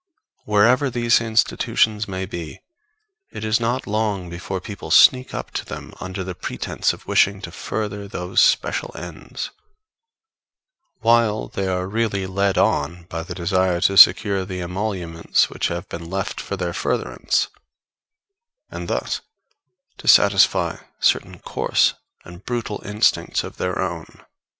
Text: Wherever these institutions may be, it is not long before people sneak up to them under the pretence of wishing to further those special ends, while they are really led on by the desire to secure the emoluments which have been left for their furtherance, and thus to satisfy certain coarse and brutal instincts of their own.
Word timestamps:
Wherever 0.45 0.89
these 0.89 1.21
institutions 1.21 2.07
may 2.07 2.25
be, 2.25 2.61
it 3.29 3.43
is 3.45 3.59
not 3.59 3.85
long 3.85 4.31
before 4.31 4.59
people 4.59 4.89
sneak 4.89 5.31
up 5.31 5.51
to 5.51 5.63
them 5.63 5.93
under 5.99 6.23
the 6.23 6.33
pretence 6.33 6.91
of 6.91 7.05
wishing 7.05 7.39
to 7.43 7.51
further 7.51 8.07
those 8.07 8.41
special 8.41 8.91
ends, 8.97 9.51
while 11.01 11.49
they 11.49 11.67
are 11.67 11.85
really 11.87 12.25
led 12.25 12.57
on 12.57 13.03
by 13.09 13.21
the 13.21 13.35
desire 13.35 13.79
to 13.81 13.95
secure 13.95 14.43
the 14.43 14.59
emoluments 14.59 15.51
which 15.51 15.67
have 15.67 15.87
been 15.87 16.09
left 16.09 16.41
for 16.41 16.57
their 16.57 16.73
furtherance, 16.73 17.49
and 18.71 18.87
thus 18.87 19.21
to 19.99 20.07
satisfy 20.07 20.77
certain 20.99 21.37
coarse 21.37 21.93
and 22.25 22.43
brutal 22.43 22.81
instincts 22.83 23.43
of 23.43 23.57
their 23.57 23.79
own. 23.79 24.25